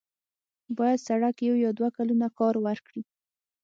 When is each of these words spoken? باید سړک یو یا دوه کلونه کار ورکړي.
باید 0.77 0.99
سړک 1.07 1.35
یو 1.47 1.55
یا 1.63 1.71
دوه 1.77 1.89
کلونه 1.97 2.27
کار 2.37 2.55
ورکړي. 2.65 3.01